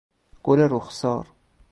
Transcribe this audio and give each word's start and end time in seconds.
گل 0.43 0.59
رخسار 0.59 1.27